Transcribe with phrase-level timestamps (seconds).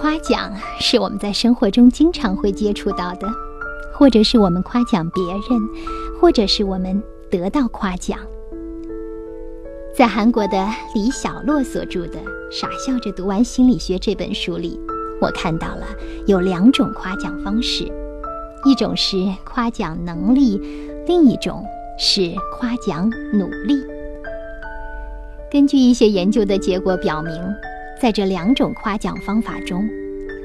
[0.00, 3.28] 夸奖是我们在生活中经常会接触到的，
[3.92, 5.68] 或者是我们夸奖别人，
[6.20, 8.16] 或者是我们得到夸奖。
[9.96, 12.20] 在韩国的李小洛所著的
[12.52, 14.78] 《傻笑着读完心理学》这本书里，
[15.20, 15.84] 我看到了
[16.28, 17.90] 有两种夸奖方式，
[18.64, 20.60] 一种是夸奖能力，
[21.08, 21.64] 另一种
[21.98, 23.74] 是夸奖努力。
[25.50, 27.32] 根据一些研究的结果表明。
[28.00, 29.88] 在这两种夸奖方法中，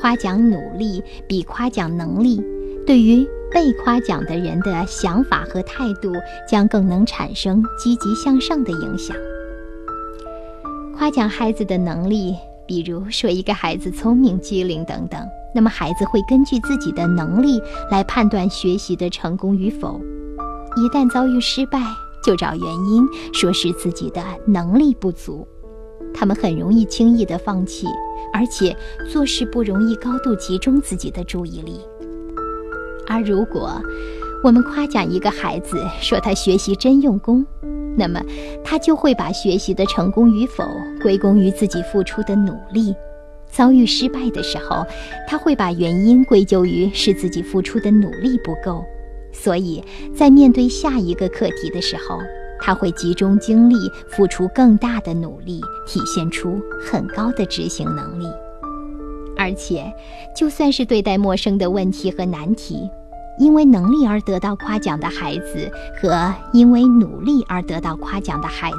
[0.00, 2.42] 夸奖努力比夸奖能力，
[2.86, 6.12] 对于被夸奖的人的想法和态度
[6.48, 9.16] 将更能产生积极向上的影响。
[10.94, 12.34] 夸奖孩子的能力，
[12.66, 15.20] 比如说一个孩子聪明机灵等等，
[15.54, 17.60] 那么孩子会根据自己的能力
[17.90, 20.00] 来判断学习的成功与否。
[20.76, 21.80] 一旦遭遇失败，
[22.22, 25.46] 就找原因，说是自己的能力不足。
[26.12, 27.86] 他们很容易轻易地放弃，
[28.32, 28.76] 而且
[29.08, 31.80] 做事不容易高度集中自己的注意力。
[33.06, 33.80] 而如果
[34.44, 37.44] 我们夸奖一个孩子，说他学习真用功，
[37.96, 38.22] 那么
[38.62, 40.64] 他就会把学习的成功与否
[41.02, 42.94] 归功于自己付出的努力。
[43.50, 44.84] 遭遇失败的时候，
[45.26, 48.84] 他会把原因归咎于是自己付出的努力不够。
[49.32, 49.82] 所以
[50.14, 52.18] 在面对下一个课题的时候，
[52.60, 53.74] 他会集中精力，
[54.08, 58.26] 付出更大的努力，体现出很高的执行能力。
[59.36, 59.92] 而且，
[60.36, 62.90] 就算是对待陌生的问题和难题，
[63.38, 65.70] 因为能力而得到夸奖的孩子
[66.00, 68.76] 和因为努力而得到夸奖的孩子，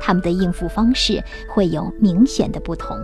[0.00, 1.22] 他们的应付方式
[1.54, 2.96] 会有明显的不同。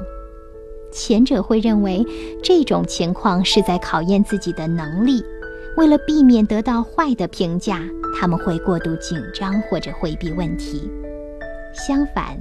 [0.91, 2.05] 前者会认为
[2.43, 5.23] 这种情况是在考验自己的能力。
[5.77, 7.83] 为了避免得到坏的评价，
[8.19, 10.91] 他们会过度紧张或者回避问题。
[11.75, 12.39] 相反，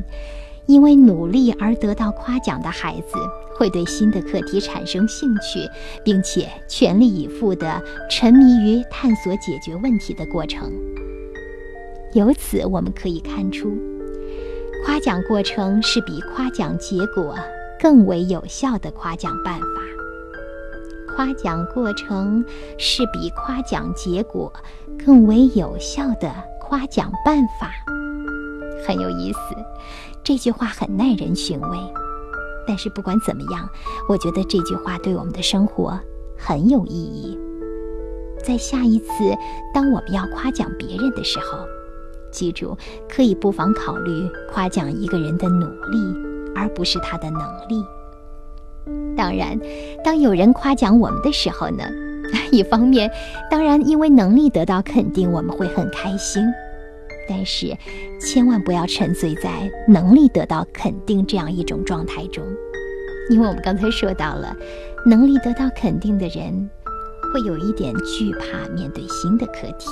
[0.65, 3.17] 因为努力而得到夸奖的孩子，
[3.57, 5.67] 会对新的课题产生兴趣，
[6.03, 10.71] 并且全力以赴地沉迷于探索解决问题的过程。
[12.13, 13.69] 由此，我们可以看出，
[14.85, 17.35] 夸奖过程是比夸奖结果
[17.77, 19.65] 更为有效的夸奖办法。
[21.15, 22.43] 夸奖过程
[22.77, 24.51] 是比夸奖结果
[25.05, 27.71] 更为有效的夸奖办法，
[28.85, 29.39] 很有意思。
[30.23, 31.77] 这句话很耐人寻味，
[32.67, 33.69] 但是不管怎么样，
[34.09, 35.97] 我觉得这句话对我们的生活
[36.37, 37.39] 很有意义。
[38.43, 39.07] 在下一次
[39.73, 41.59] 当我们要夸奖别人的时候，
[42.29, 42.77] 记住
[43.07, 45.97] 可以不妨考虑夸奖一个人的努力，
[46.53, 47.81] 而不是他的能力。
[49.15, 49.59] 当然，
[50.03, 51.83] 当有人夸奖我们的时候呢，
[52.51, 53.09] 一方面，
[53.49, 56.43] 当然因为能力得到肯定，我们会很开心。
[57.27, 57.75] 但是，
[58.21, 59.49] 千万不要沉醉在
[59.87, 62.43] 能力得到肯定这样一种状态中，
[63.31, 64.55] 因为我们刚才说到了，
[65.07, 66.69] 能力得到肯定的人，
[67.33, 69.89] 会有一点惧怕面对新的课题，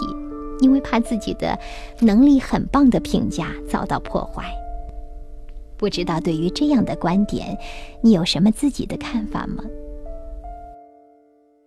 [0.59, 1.57] 因为怕自己的
[2.01, 4.43] 能力很棒的评价遭到破坏。
[5.77, 7.57] 不知道对于这样的观点，
[8.01, 9.63] 你有什么自己的看法吗？